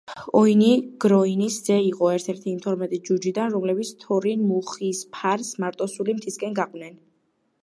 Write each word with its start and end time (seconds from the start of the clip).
ოინი, 0.37 0.69
გროინის 1.03 1.57
ძე 1.67 1.77
იყო 1.89 2.09
ერთ-ერთი 2.13 2.49
იმ 2.53 2.57
თორმეტი 2.65 3.01
ჯუჯიდან, 3.11 3.53
რომლებიც 3.59 3.93
თორინ 4.07 4.43
მუხისფარს 4.55 5.57
მარტოსული 5.67 6.21
მთისკენ 6.21 6.61
გაყვნენ. 6.63 7.03